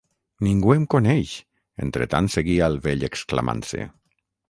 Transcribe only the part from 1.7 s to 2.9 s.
entretant seguia el